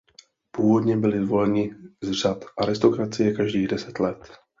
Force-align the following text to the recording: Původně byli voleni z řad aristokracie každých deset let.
Původně 0.51 0.97
byli 0.97 1.19
voleni 1.25 1.75
z 2.03 2.11
řad 2.11 2.45
aristokracie 2.57 3.33
každých 3.33 3.67
deset 3.67 3.99
let. 3.99 4.19